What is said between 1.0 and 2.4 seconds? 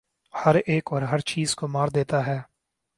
ہر چیز کو مار دیتا ہے